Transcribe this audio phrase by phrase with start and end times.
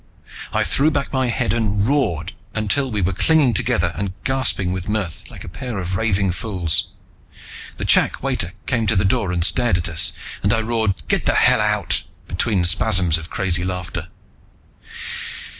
[0.51, 4.89] I threw back my head and roared, until we were clinging together and gasping with
[4.89, 6.87] mirth like a pair of raving fools.
[7.77, 10.11] The chak waiter came to the door and stared at us,
[10.41, 14.07] and I roared "Get the hell out," between spasms of crazy laughter.